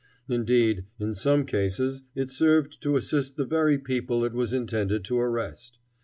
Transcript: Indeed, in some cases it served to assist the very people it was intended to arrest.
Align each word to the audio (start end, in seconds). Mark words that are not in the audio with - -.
Indeed, 0.27 0.85
in 0.97 1.13
some 1.13 1.45
cases 1.45 2.01
it 2.15 2.31
served 2.31 2.81
to 2.81 2.95
assist 2.95 3.37
the 3.37 3.45
very 3.45 3.77
people 3.77 4.25
it 4.25 4.33
was 4.33 4.51
intended 4.51 5.05
to 5.05 5.19
arrest. 5.19 5.77